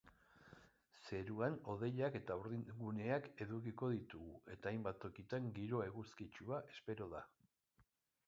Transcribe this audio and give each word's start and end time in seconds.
Zeruan 1.07 1.57
hodeiak 1.73 2.15
eta 2.19 2.37
urdinguneak 2.43 3.27
edukiko 3.45 3.91
ditugu 3.97 4.39
eta 4.55 4.71
hainbat 4.71 4.99
tokitan 5.05 5.51
giro 5.59 5.83
eguzkitsua 5.89 6.63
espero 6.73 7.11
da. 7.13 7.21